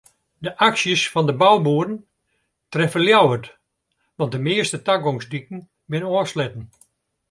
[0.45, 1.97] De aksjes fan de bouboeren
[2.71, 3.45] treffe Ljouwert
[4.17, 6.63] want de measte tagongsdiken binne ôfsletten.